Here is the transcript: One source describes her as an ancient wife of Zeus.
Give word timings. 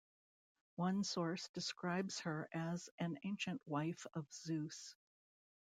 One 0.77 1.03
source 1.03 1.47
describes 1.49 2.21
her 2.21 2.49
as 2.55 2.89
an 2.97 3.19
ancient 3.23 3.61
wife 3.67 4.07
of 4.15 4.25
Zeus. 4.33 4.95